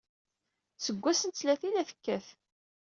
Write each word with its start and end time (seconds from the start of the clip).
Seg 0.83 0.97
wass 1.01 1.21
n 1.25 1.29
ttlata 1.31 1.65
ay 1.67 1.71
la 1.73 1.83
tekkat. 1.89 2.27